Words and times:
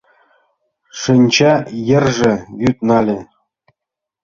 Шинча 0.99 1.53
йырже 1.87 2.33
вӱд 2.59 2.77
нале. 2.87 3.19